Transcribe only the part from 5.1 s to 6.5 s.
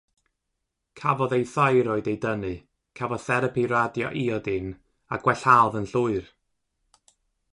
a gwellhaodd yn llwyr.